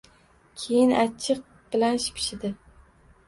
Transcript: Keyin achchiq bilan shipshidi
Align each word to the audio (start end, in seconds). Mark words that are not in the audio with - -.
Keyin 0.61 0.93
achchiq 1.01 1.43
bilan 1.75 2.01
shipshidi 2.07 2.53